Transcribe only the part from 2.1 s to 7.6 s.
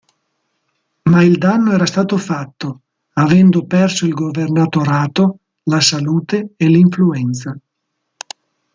fatto, avendo perso il governatorato, la salute e l'influenza.